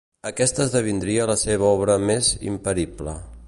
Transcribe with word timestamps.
Aquesta 0.27 0.63
esdevindria 0.69 1.27
la 1.33 1.37
seva 1.43 1.69
obra 1.75 1.99
més 2.07 2.33
imperible. 2.55 3.19